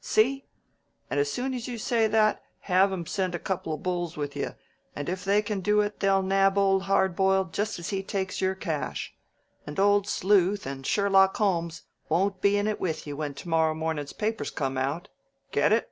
See? 0.00 0.44
And 1.10 1.18
as 1.18 1.28
soon 1.28 1.52
as 1.54 1.66
you 1.66 1.76
say 1.76 2.06
that, 2.06 2.40
have 2.60 2.92
him 2.92 3.04
send 3.04 3.34
a 3.34 3.38
couple 3.40 3.72
of 3.74 3.82
bulls 3.82 4.16
with 4.16 4.36
you, 4.36 4.54
and 4.94 5.08
if 5.08 5.24
they 5.24 5.42
can 5.42 5.58
do 5.60 5.80
it, 5.80 5.98
they'll 5.98 6.22
nab 6.22 6.56
Old 6.56 6.82
Hard 6.84 7.16
Boiled 7.16 7.52
just 7.52 7.80
as 7.80 7.90
he 7.90 8.04
takes 8.04 8.40
your 8.40 8.54
cash. 8.54 9.12
And 9.66 9.80
Old 9.80 10.06
Sleuth 10.06 10.66
and 10.66 10.86
Sherlock 10.86 11.36
Holmes 11.38 11.82
won't 12.08 12.40
be 12.40 12.56
in 12.56 12.68
it 12.68 12.78
with 12.78 13.08
you 13.08 13.16
when 13.16 13.34
to 13.34 13.48
morrow 13.48 13.74
mornin's 13.74 14.12
papers 14.12 14.52
come 14.52 14.78
out. 14.78 15.08
Get 15.50 15.72
it?" 15.72 15.90